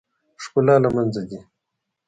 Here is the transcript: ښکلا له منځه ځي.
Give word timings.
ښکلا 0.43 0.75
له 0.83 0.89
منځه 0.95 1.21
ځي. 1.29 1.39